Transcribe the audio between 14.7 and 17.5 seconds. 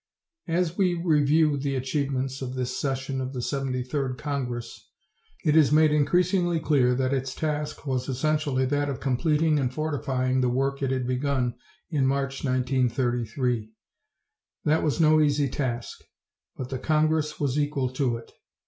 was no easy task, but the Congress